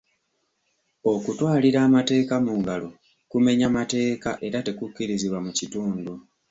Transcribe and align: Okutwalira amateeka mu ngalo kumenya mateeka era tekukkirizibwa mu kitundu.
Okutwalira 1.13 1.79
amateeka 1.87 2.35
mu 2.45 2.53
ngalo 2.59 2.87
kumenya 3.31 3.67
mateeka 3.77 4.29
era 4.47 4.57
tekukkirizibwa 4.65 5.39
mu 5.45 5.51
kitundu. 5.57 6.11